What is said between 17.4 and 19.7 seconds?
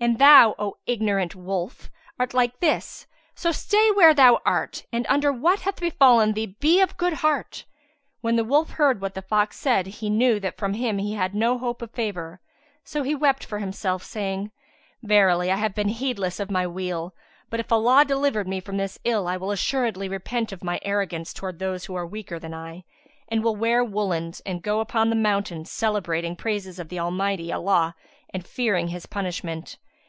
but if Allah deliver me from this ill I will